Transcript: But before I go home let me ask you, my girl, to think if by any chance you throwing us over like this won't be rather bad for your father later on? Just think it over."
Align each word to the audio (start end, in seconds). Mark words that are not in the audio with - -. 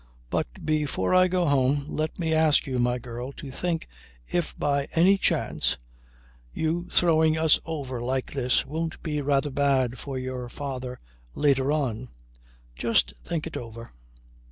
But 0.31 0.65
before 0.65 1.13
I 1.13 1.27
go 1.27 1.45
home 1.45 1.85
let 1.87 2.17
me 2.17 2.33
ask 2.33 2.65
you, 2.65 2.79
my 2.79 2.97
girl, 2.97 3.31
to 3.33 3.51
think 3.51 3.87
if 4.31 4.57
by 4.57 4.87
any 4.95 5.15
chance 5.15 5.77
you 6.51 6.87
throwing 6.91 7.37
us 7.37 7.59
over 7.67 8.01
like 8.01 8.31
this 8.33 8.65
won't 8.65 9.03
be 9.03 9.21
rather 9.21 9.51
bad 9.51 9.99
for 9.99 10.17
your 10.17 10.49
father 10.49 10.99
later 11.35 11.71
on? 11.71 12.07
Just 12.75 13.13
think 13.23 13.45
it 13.45 13.55
over." 13.55 13.91